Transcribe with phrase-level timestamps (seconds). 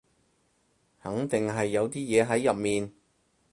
[1.03, 2.91] 肯定係有啲嘢喺入面